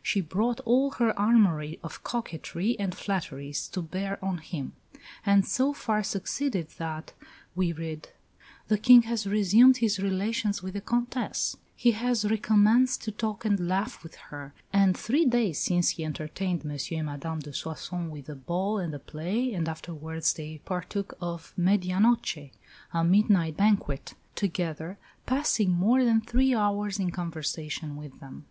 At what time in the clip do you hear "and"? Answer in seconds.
2.78-2.94, 5.26-5.44, 13.44-13.66, 14.72-14.96, 16.70-17.06, 18.78-18.94, 19.52-19.68